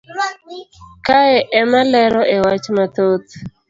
kae 1.05 1.35
emalero 1.61 2.21
e 2.35 2.37
wach 2.45 2.65
mathoth 2.75 3.29